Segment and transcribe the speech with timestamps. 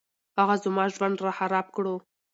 [0.37, 1.95] هغه زما ژوند راخراب کړو